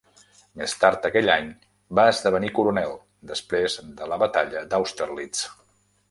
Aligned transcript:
Més 0.59 0.71
tard 0.83 1.03
aquell 1.09 1.27
any, 1.33 1.49
va 1.99 2.05
esdevenir 2.13 2.49
coronel, 2.59 2.95
després 3.33 3.75
de 3.99 4.07
la 4.13 4.17
batalla 4.23 4.65
d'Austerlitz. 4.73 5.45